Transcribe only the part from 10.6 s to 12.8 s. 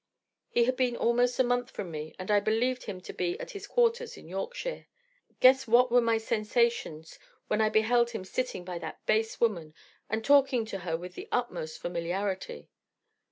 to her with the utmost familiarity.